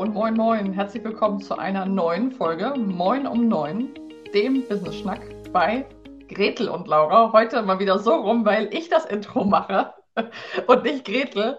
[0.00, 3.90] und moin moin, herzlich willkommen zu einer neuen Folge Moin um neun,
[4.32, 5.20] dem Business Schnack
[5.52, 5.84] bei
[6.26, 7.32] Gretel und Laura.
[7.34, 9.92] Heute mal wieder so rum, weil ich das Intro mache
[10.66, 11.58] und nicht Gretel.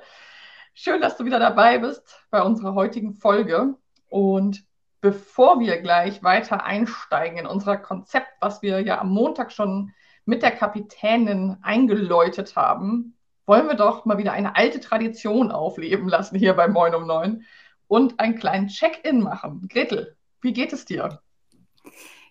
[0.74, 3.76] Schön, dass du wieder dabei bist bei unserer heutigen Folge.
[4.10, 4.64] Und
[5.02, 9.94] bevor wir gleich weiter einsteigen in unser Konzept, was wir ja am Montag schon
[10.26, 13.16] mit der Kapitänin eingeläutet haben,
[13.46, 17.44] wollen wir doch mal wieder eine alte Tradition aufleben lassen hier bei Moin um Neun
[17.92, 19.68] und einen kleinen Check-in machen.
[19.68, 21.22] Gretel, wie geht es dir?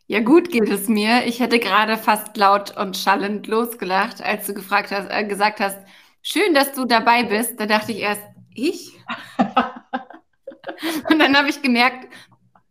[0.06, 1.27] Ja, gut geht es mir.
[1.27, 5.77] Ich hätte gerade fast laut und schallend losgelacht, als du gefragt hast, äh, gesagt hast,
[6.23, 7.60] schön, dass du dabei bist.
[7.60, 8.23] Da dachte ich erst,
[8.54, 8.98] ich?
[11.10, 12.09] und dann habe ich gemerkt,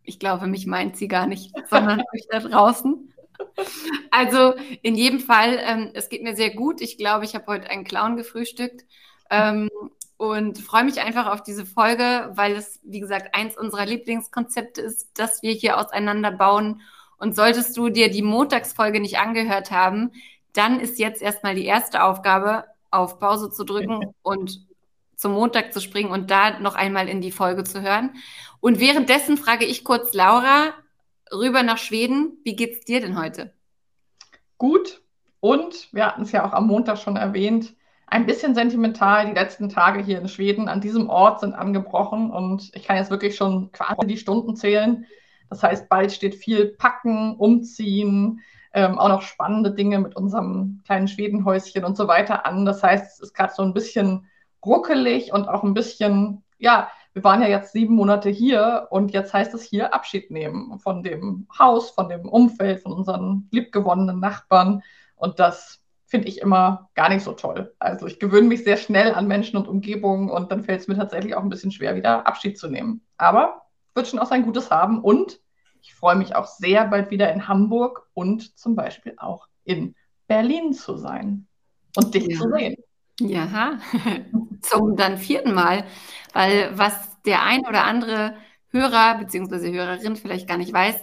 [0.02, 3.14] ich glaube, mich meint sie gar nicht, sondern euch da draußen.
[4.10, 6.80] Also in jedem Fall, ähm, es geht mir sehr gut.
[6.80, 8.84] Ich glaube, ich habe heute einen Clown gefrühstückt
[9.30, 9.70] ähm,
[10.20, 15.18] und freue mich einfach auf diese Folge, weil es, wie gesagt, eins unserer Lieblingskonzepte ist,
[15.18, 16.82] dass wir hier auseinanderbauen.
[17.16, 20.10] Und solltest du dir die Montagsfolge nicht angehört haben,
[20.52, 24.60] dann ist jetzt erstmal die erste Aufgabe, auf Pause zu drücken und
[25.16, 28.10] zum Montag zu springen und da noch einmal in die Folge zu hören.
[28.60, 30.74] Und währenddessen frage ich kurz Laura,
[31.32, 32.36] rüber nach Schweden.
[32.44, 33.54] Wie geht's dir denn heute?
[34.58, 35.00] Gut.
[35.40, 37.74] Und wir hatten es ja auch am Montag schon erwähnt,
[38.10, 39.26] ein bisschen sentimental.
[39.26, 43.10] Die letzten Tage hier in Schweden an diesem Ort sind angebrochen und ich kann jetzt
[43.10, 45.06] wirklich schon quasi die Stunden zählen.
[45.48, 48.40] Das heißt, bald steht viel Packen, Umziehen,
[48.72, 52.64] ähm, auch noch spannende Dinge mit unserem kleinen Schwedenhäuschen und so weiter an.
[52.64, 54.26] Das heißt, es ist gerade so ein bisschen
[54.64, 59.32] ruckelig und auch ein bisschen, ja, wir waren ja jetzt sieben Monate hier und jetzt
[59.32, 64.82] heißt es hier Abschied nehmen von dem Haus, von dem Umfeld, von unseren liebgewonnenen Nachbarn.
[65.16, 65.79] Und das
[66.10, 67.72] finde ich immer gar nicht so toll.
[67.78, 70.96] Also ich gewöhne mich sehr schnell an Menschen und Umgebungen und dann fällt es mir
[70.96, 73.02] tatsächlich auch ein bisschen schwer, wieder Abschied zu nehmen.
[73.16, 73.62] Aber
[73.94, 75.40] wird schon auch sein Gutes haben und
[75.82, 79.94] ich freue mich auch sehr, bald wieder in Hamburg und zum Beispiel auch in
[80.26, 81.46] Berlin zu sein
[81.96, 82.38] und dich ja.
[82.38, 82.76] zu sehen.
[83.20, 83.78] Ja,
[84.62, 85.84] zum dann vierten Mal,
[86.32, 88.34] weil was der ein oder andere
[88.70, 89.72] Hörer bzw.
[89.72, 90.96] Hörerin vielleicht gar nicht weiß,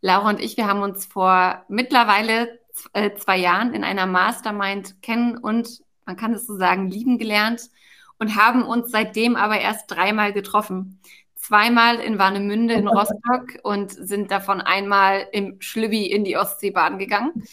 [0.00, 2.60] Laura und ich, wir haben uns vor mittlerweile
[2.92, 7.70] äh, zwei Jahren in einer Mastermind kennen und man kann es so sagen, lieben gelernt
[8.18, 11.00] und haben uns seitdem aber erst dreimal getroffen.
[11.34, 16.98] Zweimal in Warnemünde in Rostock und sind davon einmal im Schlübbi in die Ostsee baden
[16.98, 17.44] gegangen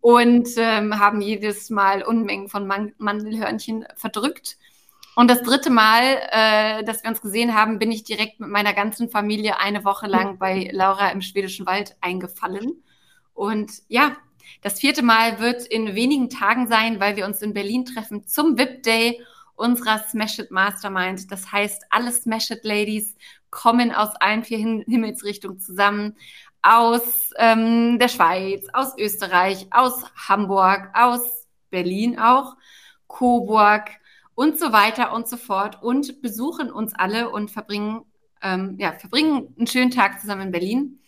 [0.00, 4.58] und ähm, haben jedes Mal Unmengen von Man Mandelhörnchen verdrückt.
[5.14, 8.72] Und das dritte Mal, äh, dass wir uns gesehen haben, bin ich direkt mit meiner
[8.72, 12.82] ganzen Familie eine Woche lang bei Laura im schwedischen Wald eingefallen.
[13.34, 14.16] Und ja,
[14.62, 18.58] das vierte Mal wird in wenigen Tagen sein, weil wir uns in Berlin treffen zum
[18.58, 19.22] VIP Day
[19.54, 21.30] unserer Smash It Mastermind.
[21.30, 23.16] Das heißt, alle Smash It Ladies
[23.50, 26.16] kommen aus allen vier Himmelsrichtungen zusammen
[26.62, 32.56] aus ähm, der Schweiz, aus Österreich, aus Hamburg, aus Berlin auch,
[33.08, 33.90] Coburg
[34.34, 38.02] und so weiter und so fort und besuchen uns alle und verbringen,
[38.42, 41.00] ähm, ja, verbringen einen schönen Tag zusammen in Berlin.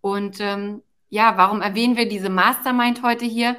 [0.00, 3.56] Und ähm, ja, warum erwähnen wir diese Mastermind heute hier?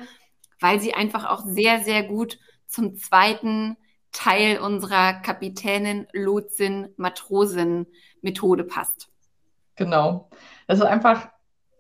[0.60, 3.78] Weil sie einfach auch sehr, sehr gut zum zweiten
[4.12, 7.88] Teil unserer Kapitänin, Lotsin, Matrosin
[8.22, 9.10] Methode passt.
[9.76, 10.30] Genau.
[10.68, 11.30] Das ist einfach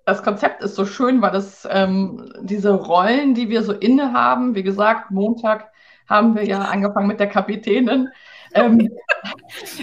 [0.05, 4.63] das Konzept ist so schön, weil das ähm, diese Rollen, die wir so innehaben, wie
[4.63, 5.71] gesagt, Montag
[6.07, 8.09] haben wir ja angefangen mit der Kapitänin.
[8.53, 8.91] Ähm,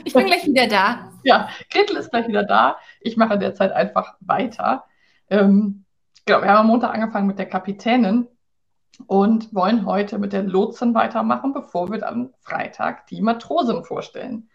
[0.05, 1.11] ich bin gleich wieder da.
[1.25, 2.77] Ja, Gretel ist gleich wieder da.
[3.01, 4.85] Ich mache derzeit einfach weiter.
[5.31, 5.85] Ähm,
[6.25, 8.27] genau, wir haben am Montag angefangen mit der Kapitänin
[9.07, 14.49] und wollen heute mit der Lotsin weitermachen, bevor wir dann Freitag die Matrosin vorstellen.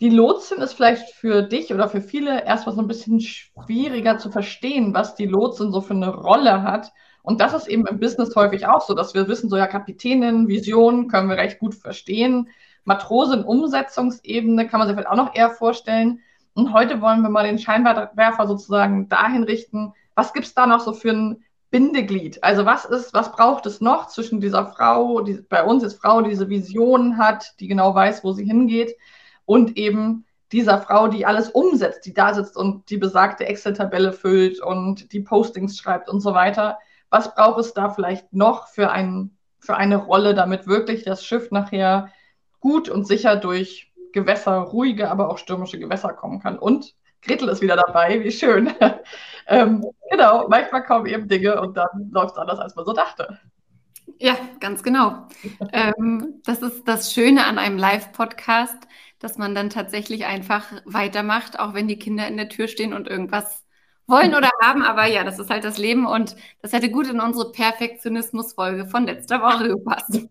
[0.00, 4.30] Die Lotsin ist vielleicht für dich oder für viele erstmal so ein bisschen schwieriger zu
[4.30, 6.92] verstehen, was die Lotsin so für eine Rolle hat.
[7.22, 10.48] Und das ist eben im Business häufig auch so, dass wir wissen, so ja, Kapitänin,
[10.48, 12.48] Vision können wir recht gut verstehen.
[12.84, 16.20] Matrosin, Umsetzungsebene kann man sich vielleicht auch noch eher vorstellen.
[16.54, 20.80] Und heute wollen wir mal den Scheinwerfer sozusagen dahin richten, was gibt es da noch
[20.80, 22.42] so für ein Bindeglied?
[22.42, 26.20] Also was ist, was braucht es noch zwischen dieser Frau, die bei uns ist Frau,
[26.20, 28.96] die diese Vision hat, die genau weiß, wo sie hingeht,
[29.46, 34.60] und eben dieser Frau, die alles umsetzt, die da sitzt und die besagte Excel-Tabelle füllt
[34.60, 36.78] und die Postings schreibt und so weiter.
[37.08, 41.50] Was braucht es da vielleicht noch für, ein, für eine Rolle, damit wirklich das Schiff
[41.50, 42.10] nachher
[42.58, 46.58] gut und sicher durch Gewässer, ruhige, aber auch stürmische Gewässer kommen kann?
[46.58, 48.72] Und Gretel ist wieder dabei, wie schön.
[49.46, 53.38] ähm, genau, manchmal kommen eben Dinge und dann läuft es anders, als man so dachte.
[54.18, 55.26] Ja, ganz genau.
[55.72, 58.86] ähm, das ist das Schöne an einem Live-Podcast,
[59.18, 63.06] dass man dann tatsächlich einfach weitermacht, auch wenn die Kinder in der Tür stehen und
[63.06, 63.64] irgendwas
[64.06, 64.82] wollen oder haben.
[64.82, 69.06] Aber ja, das ist halt das Leben und das hätte gut in unsere Perfektionismus-Folge von
[69.06, 70.26] letzter Woche gepasst.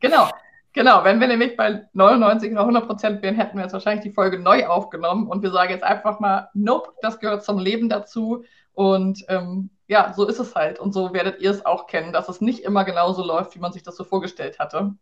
[0.00, 0.30] Genau.
[0.74, 4.12] Genau, wenn wir nämlich bei 99 oder 100 Prozent wären, hätten wir jetzt wahrscheinlich die
[4.12, 8.44] Folge neu aufgenommen und wir sagen jetzt einfach mal, nope, das gehört zum Leben dazu
[8.74, 12.28] und ähm, ja, so ist es halt und so werdet ihr es auch kennen, dass
[12.28, 14.94] es nicht immer genauso läuft, wie man sich das so vorgestellt hatte.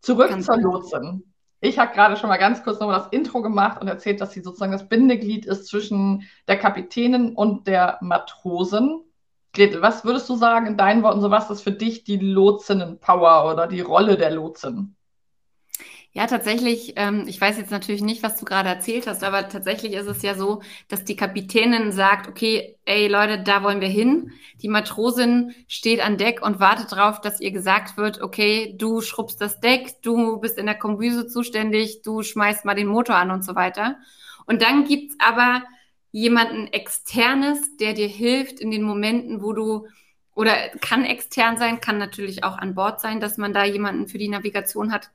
[0.00, 0.72] Zurück ganz zur genau.
[0.74, 1.24] Lotsin.
[1.60, 4.42] Ich habe gerade schon mal ganz kurz nochmal das Intro gemacht und erzählt, dass sie
[4.42, 9.00] sozusagen das Bindeglied ist zwischen der Kapitänin und der Matrosin.
[9.54, 13.50] Gretel, was würdest du sagen in deinen Worten, so was ist für dich die Lotsinnen-Power
[13.52, 14.96] oder die Rolle der Lotsin?
[16.16, 19.94] Ja, tatsächlich, ähm, ich weiß jetzt natürlich nicht, was du gerade erzählt hast, aber tatsächlich
[19.94, 24.30] ist es ja so, dass die Kapitänin sagt, okay, ey Leute, da wollen wir hin.
[24.62, 29.40] Die Matrosin steht an Deck und wartet darauf, dass ihr gesagt wird, okay, du schrubbst
[29.40, 33.44] das Deck, du bist in der Kombüse zuständig, du schmeißt mal den Motor an und
[33.44, 33.96] so weiter.
[34.46, 35.64] Und dann gibt's aber
[36.14, 39.88] jemanden externes, der dir hilft in den Momenten, wo du
[40.36, 44.18] oder kann extern sein, kann natürlich auch an Bord sein, dass man da jemanden für
[44.18, 45.10] die Navigation hat,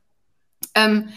[0.75, 1.07] ähm,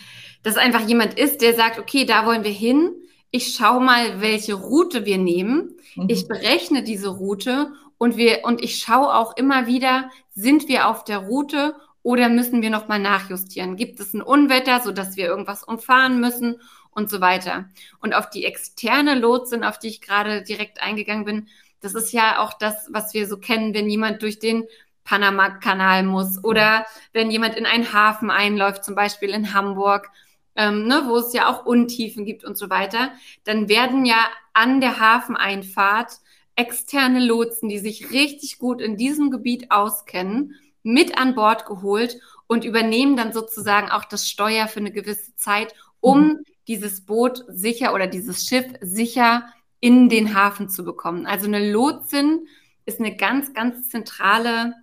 [0.45, 2.93] dass einfach jemand ist, der sagt, okay, da wollen wir hin.
[3.33, 5.75] Ich schaue mal, welche Route wir nehmen.
[5.97, 6.07] Mhm.
[6.09, 11.03] Ich berechne diese Route und wir, und ich schaue auch immer wieder, sind wir auf
[11.03, 11.75] der Route
[12.05, 13.75] oder müssen wir nochmal nachjustieren?
[13.75, 16.61] Gibt es ein Unwetter, sodass wir irgendwas umfahren müssen
[16.93, 17.69] und so weiter?
[18.01, 21.49] Und auf die externe Lotsin, auf die ich gerade direkt eingegangen bin,
[21.81, 24.65] das ist ja auch das, was wir so kennen, wenn jemand durch den
[25.05, 30.11] Panama-Kanal muss oder wenn jemand in einen Hafen einläuft, zum Beispiel in Hamburg,
[30.55, 33.11] ähm, ne, wo es ja auch Untiefen gibt und so weiter,
[33.45, 36.13] dann werden ja an der Hafeneinfahrt
[36.55, 42.65] externe Lotsen, die sich richtig gut in diesem Gebiet auskennen, mit an Bord geholt und
[42.65, 46.45] übernehmen dann sozusagen auch das Steuer für eine gewisse Zeit, um mhm.
[46.69, 49.45] Dieses Boot sicher oder dieses Schiff sicher
[49.81, 51.27] in den Hafen zu bekommen.
[51.27, 52.47] Also eine Lotsin
[52.85, 54.75] ist eine ganz, ganz zentrale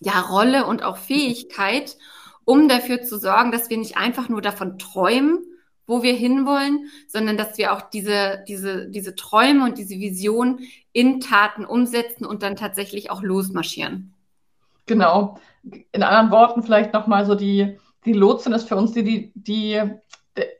[0.00, 1.96] ja, Rolle und auch Fähigkeit,
[2.44, 5.38] um dafür zu sorgen, dass wir nicht einfach nur davon träumen,
[5.86, 10.60] wo wir hinwollen, sondern dass wir auch diese, diese, diese Träume und diese Vision
[10.92, 14.14] in Taten umsetzen und dann tatsächlich auch losmarschieren.
[14.86, 15.38] Genau.
[15.92, 19.82] In anderen Worten vielleicht nochmal so die, die Lotsin ist für uns die, die, die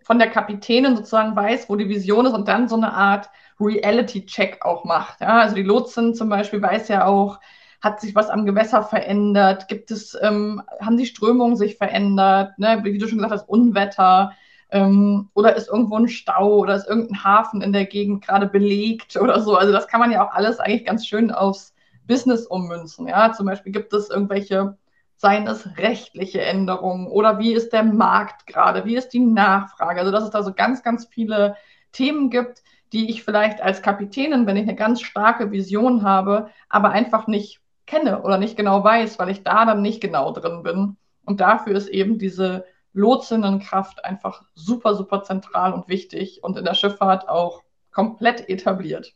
[0.02, 3.28] von der Kapitänin sozusagen weiß, wo die Vision ist und dann so eine Art
[3.60, 5.20] Reality-Check auch macht.
[5.20, 7.40] Ja, also die Lotsin zum Beispiel weiß ja auch,
[7.80, 9.68] hat sich was am Gewässer verändert?
[9.68, 12.58] Gibt es, ähm, haben die Strömungen sich verändert?
[12.58, 12.80] Ne?
[12.82, 14.32] Wie du schon gesagt hast, Unwetter.
[14.70, 19.16] Ähm, oder ist irgendwo ein Stau oder ist irgendein Hafen in der Gegend gerade belegt
[19.20, 19.56] oder so?
[19.56, 21.74] Also das kann man ja auch alles eigentlich ganz schön aufs
[22.06, 23.06] Business ummünzen.
[23.06, 24.76] Ja, zum Beispiel gibt es irgendwelche,
[25.16, 28.84] seien es rechtliche Änderungen oder wie ist der Markt gerade?
[28.84, 30.00] Wie ist die Nachfrage?
[30.00, 31.56] Also dass es da so ganz, ganz viele
[31.92, 32.62] Themen gibt,
[32.92, 37.60] die ich vielleicht als Kapitänin, wenn ich eine ganz starke Vision habe, aber einfach nicht
[37.86, 40.96] kenne oder nicht genau weiß, weil ich da dann nicht genau drin bin.
[41.24, 46.74] Und dafür ist eben diese Lotsinnenkraft einfach super, super zentral und wichtig und in der
[46.74, 49.14] Schifffahrt auch komplett etabliert.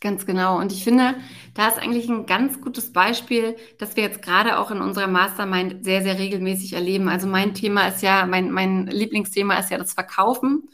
[0.00, 0.58] Ganz genau.
[0.58, 1.16] Und ich finde,
[1.54, 5.84] da ist eigentlich ein ganz gutes Beispiel, das wir jetzt gerade auch in unserer Mastermind
[5.84, 7.08] sehr, sehr regelmäßig erleben.
[7.08, 10.68] Also mein Thema ist ja, mein, mein Lieblingsthema ist ja das Verkaufen.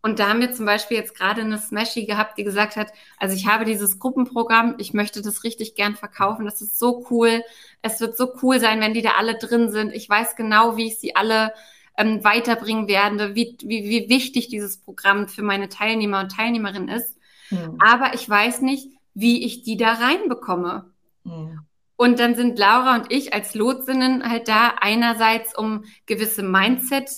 [0.00, 3.36] Und da haben wir zum Beispiel jetzt gerade eine Smashy gehabt, die gesagt hat, also
[3.36, 7.42] ich habe dieses Gruppenprogramm, ich möchte das richtig gern verkaufen, das ist so cool.
[7.82, 9.92] Es wird so cool sein, wenn die da alle drin sind.
[9.92, 11.52] Ich weiß genau, wie ich sie alle
[11.98, 17.18] ähm, weiterbringen werde, wie, wie, wie wichtig dieses Programm für meine Teilnehmer und Teilnehmerinnen ist.
[17.52, 17.78] Mhm.
[17.78, 20.90] Aber ich weiß nicht, wie ich die da reinbekomme.
[21.24, 21.60] Mhm.
[21.96, 27.10] Und dann sind Laura und ich als Lotsinnen halt da einerseits, um gewisse Mindset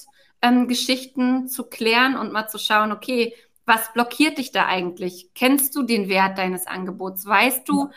[0.43, 0.69] ähm,
[1.49, 5.31] zu klären und mal zu schauen, okay, was blockiert dich da eigentlich?
[5.35, 7.25] Kennst du den Wert deines Angebots?
[7.25, 7.89] Weißt du,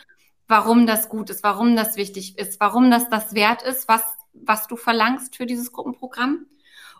[0.46, 4.02] warum das gut ist, warum das wichtig ist, warum das das wert ist, was,
[4.32, 6.46] was du verlangst für dieses Gruppenprogramm?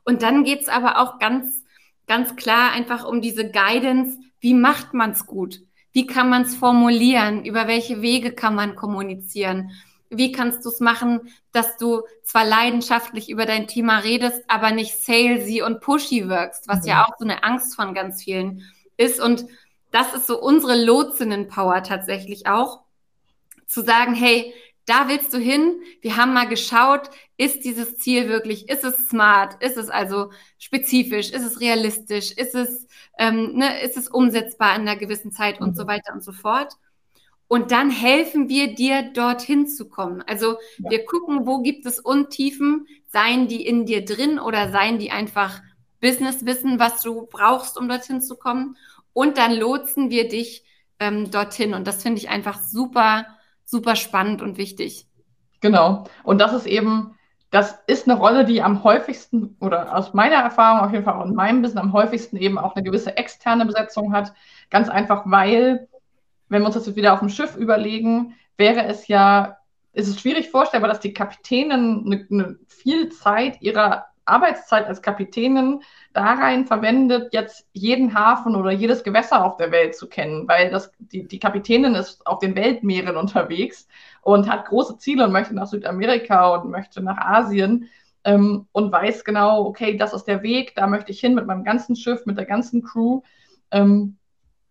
[0.05, 1.65] Und dann geht's aber auch ganz,
[2.09, 4.19] ganz klar einfach um diese Guidance.
[4.41, 5.61] Wie macht man's gut?
[5.93, 7.45] Wie kann man's formulieren?
[7.45, 9.71] Über welche Wege kann man kommunizieren?
[10.11, 14.97] wie kannst du es machen, dass du zwar leidenschaftlich über dein Thema redest, aber nicht
[14.97, 16.89] salesy und pushy wirkst, was mhm.
[16.89, 18.65] ja auch so eine Angst von ganz vielen
[18.97, 19.21] ist.
[19.21, 19.47] Und
[19.91, 22.81] das ist so unsere Lotsinnen-Power tatsächlich auch,
[23.67, 24.55] zu sagen, hey,
[24.89, 25.83] da willst du hin.
[26.01, 31.31] Wir haben mal geschaut, ist dieses Ziel wirklich, ist es smart, ist es also spezifisch,
[31.31, 32.87] ist es realistisch, ist es,
[33.19, 35.89] ähm, ne, ist es umsetzbar in einer gewissen Zeit und so mhm.
[35.89, 36.75] weiter und so fort.
[37.49, 40.23] Und dann helfen wir dir, dorthin zu kommen.
[40.27, 40.91] Also ja.
[40.91, 45.61] wir gucken, wo gibt es Untiefen, seien die in dir drin oder seien die einfach
[46.01, 48.77] Business wissen, was du brauchst, um dorthin zu kommen.
[49.13, 50.65] Und dann lotsen wir dich
[50.99, 51.75] ähm, dorthin.
[51.75, 53.27] Und das finde ich einfach super,
[53.69, 55.07] super spannend und wichtig.
[55.61, 56.05] Genau.
[56.25, 57.15] Und das ist eben,
[57.51, 61.27] das ist eine Rolle, die am häufigsten oder aus meiner Erfahrung auf jeden Fall auch
[61.27, 64.33] in meinem Business am häufigsten eben auch eine gewisse externe Besetzung hat.
[64.71, 65.89] Ganz einfach, weil
[66.49, 69.59] wenn wir uns das jetzt wieder auf dem Schiff überlegen, wäre es ja,
[69.93, 75.83] ist es schwierig vorstellbar, dass die Kapitänen eine, eine viel Zeit ihrer Arbeitszeit als Kapitänin
[76.13, 80.71] da rein verwendet, jetzt jeden Hafen oder jedes Gewässer auf der Welt zu kennen, weil
[80.71, 83.89] das, die, die Kapitänin ist auf den Weltmeeren unterwegs
[84.23, 87.89] und hat große Ziele und möchte nach Südamerika und möchte nach Asien
[88.25, 91.65] ähm, und weiß genau, okay, das ist der Weg, da möchte ich hin mit meinem
[91.65, 93.23] ganzen Schiff, mit der ganzen Crew.
[93.71, 94.18] Ähm,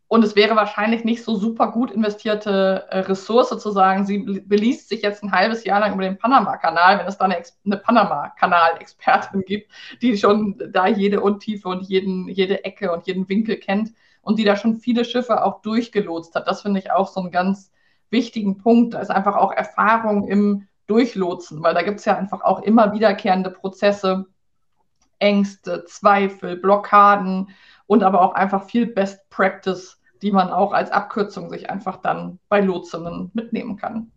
[0.09, 4.87] und es wäre wahrscheinlich nicht so super gut investierte äh, Ressource zu sagen, sie beliest
[4.87, 9.41] sich jetzt ein halbes Jahr lang über den Panama-Kanal, wenn es da eine, eine Panama-Kanal-Expertin
[9.41, 9.69] gibt,
[10.01, 14.45] die schon da jede Untiefe und jeden, jede Ecke und jeden Winkel kennt und die
[14.45, 16.47] da schon viele Schiffe auch durchgelotst hat.
[16.47, 17.71] Das finde ich auch so einen ganz
[18.09, 18.93] wichtigen Punkt.
[18.93, 22.93] Da ist einfach auch Erfahrung im Durchlotsen, weil da gibt es ja einfach auch immer
[22.93, 24.25] wiederkehrende Prozesse,
[25.19, 27.49] Ängste, Zweifel, Blockaden
[27.87, 32.39] und aber auch einfach viel Best Practice, die man auch als Abkürzung sich einfach dann
[32.49, 34.11] bei Lotsinnen mitnehmen kann.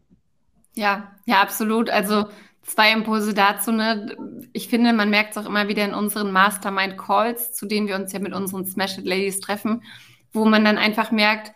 [0.75, 1.91] Ja, ja, absolut.
[1.91, 2.27] Also
[2.63, 3.73] zwei Impulse dazu.
[3.73, 4.17] Ne?
[4.53, 7.97] Ich finde, man merkt es auch immer wieder in unseren Mastermind Calls, zu denen wir
[7.97, 9.83] uns ja mit unseren Smash It Ladies treffen,
[10.33, 11.53] wo man dann einfach merkt,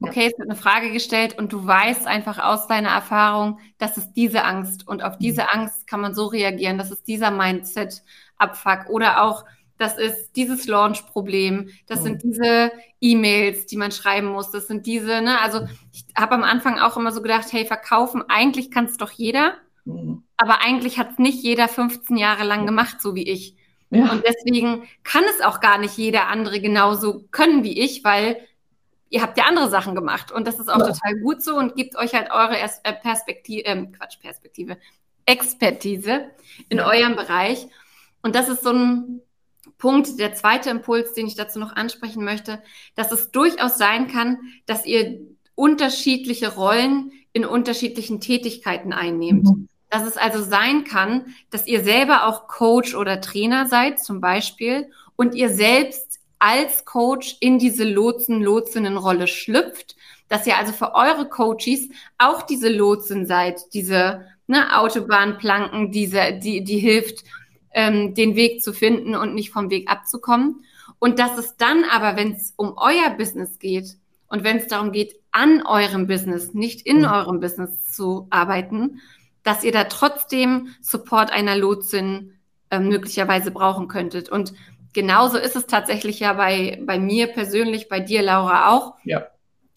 [0.00, 0.26] okay, ja.
[0.28, 4.44] es wird eine Frage gestellt und du weißt einfach aus deiner Erfahrung, das ist diese
[4.44, 5.48] Angst und auf diese mhm.
[5.52, 9.44] Angst kann man so reagieren, das ist dieser Mindset-Abfuck oder auch
[9.78, 15.22] das ist dieses Launch-Problem, das sind diese E-Mails, die man schreiben muss, das sind diese,
[15.22, 15.60] ne, also
[15.92, 19.54] ich habe am Anfang auch immer so gedacht, hey, verkaufen, eigentlich kann es doch jeder,
[19.84, 20.24] mhm.
[20.36, 23.54] aber eigentlich hat es nicht jeder 15 Jahre lang gemacht, so wie ich.
[23.90, 24.10] Ja.
[24.10, 28.36] Und deswegen kann es auch gar nicht jeder andere genauso können wie ich, weil
[29.10, 30.88] ihr habt ja andere Sachen gemacht und das ist auch ja.
[30.88, 32.56] total gut so und gibt euch halt eure
[33.00, 34.76] Perspektive, äh, Quatsch, Perspektive,
[35.24, 36.30] Expertise
[36.68, 36.86] in ja.
[36.86, 37.68] eurem Bereich.
[38.22, 39.22] Und das ist so ein
[39.78, 42.62] Punkt, der zweite Impuls, den ich dazu noch ansprechen möchte,
[42.96, 45.20] dass es durchaus sein kann, dass ihr
[45.54, 49.44] unterschiedliche Rollen in unterschiedlichen Tätigkeiten einnehmt.
[49.44, 49.68] Mhm.
[49.90, 54.90] Dass es also sein kann, dass ihr selber auch Coach oder Trainer seid, zum Beispiel,
[55.16, 59.96] und ihr selbst als Coach in diese Lotsen-Lotsinnen-Rolle schlüpft,
[60.28, 66.62] dass ihr also für eure Coaches auch diese Lotsen seid, diese ne, Autobahnplanken, diese, die,
[66.62, 67.24] die hilft,
[67.72, 70.64] ähm, den Weg zu finden und nicht vom Weg abzukommen.
[70.98, 73.96] Und dass es dann aber, wenn es um euer Business geht
[74.28, 77.04] und wenn es darum geht, an eurem Business, nicht in mhm.
[77.04, 79.00] eurem Business zu arbeiten,
[79.42, 82.38] dass ihr da trotzdem Support einer Lotsin
[82.70, 84.28] äh, möglicherweise brauchen könntet.
[84.28, 84.52] Und
[84.92, 88.94] genauso ist es tatsächlich ja bei, bei mir persönlich, bei dir, Laura, auch.
[89.04, 89.26] Ja.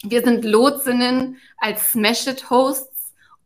[0.02, 2.91] Wir sind Lotsinnen als Smash-It-Hosts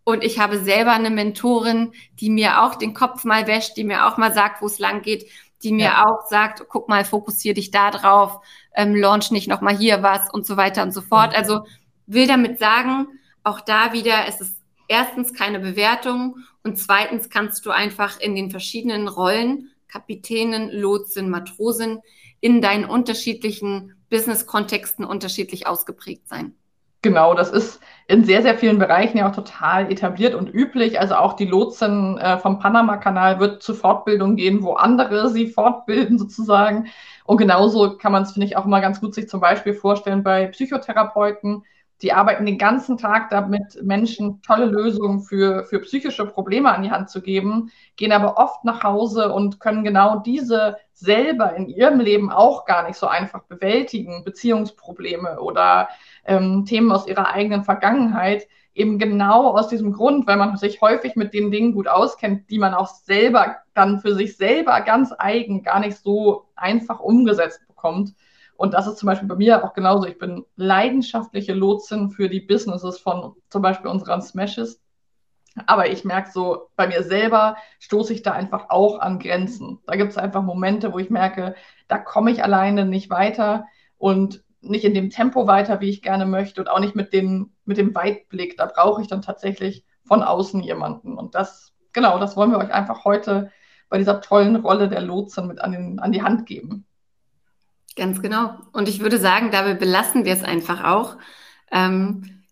[0.09, 4.07] und ich habe selber eine Mentorin, die mir auch den Kopf mal wäscht, die mir
[4.07, 5.29] auch mal sagt, wo es lang geht,
[5.65, 6.05] die mir ja.
[6.07, 8.39] auch sagt, guck mal, fokussier dich da drauf,
[8.77, 11.31] ähm, launch nicht nochmal hier was und so weiter und so fort.
[11.31, 11.37] Mhm.
[11.37, 11.67] Also
[12.07, 13.09] will damit sagen,
[13.43, 14.55] auch da wieder, es ist
[14.87, 21.99] erstens keine Bewertung und zweitens kannst du einfach in den verschiedenen Rollen, Kapitänin, Lotsin, Matrosin,
[22.39, 26.55] in deinen unterschiedlichen Business-Kontexten unterschiedlich ausgeprägt sein.
[27.07, 30.99] Genau, das ist in sehr, sehr vielen Bereichen ja auch total etabliert und üblich.
[30.99, 36.19] Also auch die Lotsen äh, vom Panama-Kanal wird zu Fortbildung gehen, wo andere sie fortbilden
[36.19, 36.89] sozusagen.
[37.25, 40.25] Und genauso kann man es, finde ich, auch immer ganz gut sich zum Beispiel vorstellen
[40.25, 41.63] bei Psychotherapeuten.
[42.03, 46.91] Die arbeiten den ganzen Tag damit, Menschen tolle Lösungen für, für psychische Probleme an die
[46.91, 52.01] Hand zu geben, gehen aber oft nach Hause und können genau diese selber in ihrem
[52.01, 55.89] Leben auch gar nicht so einfach bewältigen, Beziehungsprobleme oder
[56.27, 61.17] ähm, Themen aus ihrer eigenen Vergangenheit, eben genau aus diesem Grund, weil man sich häufig
[61.17, 65.63] mit den Dingen gut auskennt, die man auch selber dann für sich selber ganz eigen
[65.63, 68.15] gar nicht so einfach umgesetzt bekommt.
[68.57, 70.07] Und das ist zum Beispiel bei mir auch genauso.
[70.07, 74.81] Ich bin leidenschaftliche Lotsin für die Businesses von zum Beispiel unseren Smashes.
[75.67, 79.79] Aber ich merke so, bei mir selber stoße ich da einfach auch an Grenzen.
[79.87, 81.55] Da gibt es einfach Momente, wo ich merke,
[81.89, 83.67] da komme ich alleine nicht weiter.
[83.97, 87.53] Und nicht in dem Tempo weiter, wie ich gerne möchte und auch nicht mit, den,
[87.65, 88.57] mit dem Weitblick.
[88.57, 91.17] Da brauche ich dann tatsächlich von außen jemanden.
[91.17, 93.51] Und das, genau, das wollen wir euch einfach heute
[93.89, 96.87] bei dieser tollen Rolle der Lotsen mit an, den, an die Hand geben.
[97.97, 98.57] Ganz genau.
[98.73, 101.17] Und ich würde sagen, dabei belassen wir es einfach auch.
[101.73, 102.43] Ähm,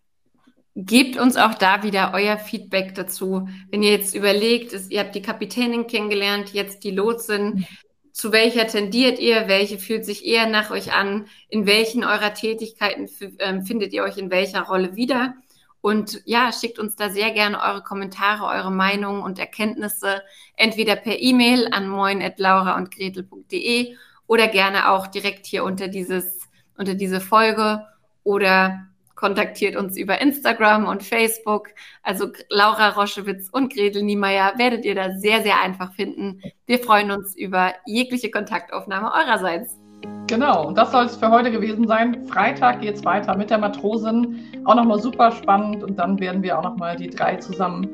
[0.74, 3.48] gebt uns auch da wieder euer Feedback dazu.
[3.70, 7.66] Wenn ihr jetzt überlegt, ihr habt die Kapitänin kennengelernt, jetzt die Lotsin,
[8.14, 9.48] zu welcher tendiert ihr?
[9.48, 11.26] Welche fühlt sich eher nach euch an?
[11.48, 15.34] In welchen eurer Tätigkeiten äh, findet ihr euch in welcher Rolle wieder?
[15.80, 20.22] Und ja, schickt uns da sehr gerne eure Kommentare, eure Meinungen und Erkenntnisse
[20.54, 23.96] entweder per E-Mail an moin.laura und gretel.de
[24.28, 27.84] oder gerne auch direkt hier unter dieses, unter diese Folge
[28.22, 28.86] oder
[29.24, 31.68] kontaktiert uns über Instagram und Facebook.
[32.02, 36.42] Also Laura Roschewitz und Gretel Niemeyer werdet ihr da sehr, sehr einfach finden.
[36.66, 39.78] Wir freuen uns über jegliche Kontaktaufnahme eurerseits.
[40.26, 42.26] Genau, und das soll es für heute gewesen sein.
[42.26, 44.42] Freitag geht es weiter mit der Matrosin.
[44.66, 47.88] Auch nochmal super spannend und dann werden wir auch nochmal die drei zusammen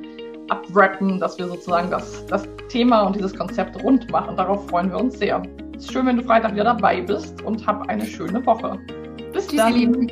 [0.48, 4.36] abwrappen, dass wir sozusagen das, das Thema und dieses Konzept rund machen.
[4.36, 5.40] Darauf freuen wir uns sehr.
[5.76, 8.76] Es ist schön, wenn du Freitag wieder dabei bist und hab eine schöne Woche.
[9.32, 9.74] Bis Tschüss, dann.
[9.74, 10.10] Lieben.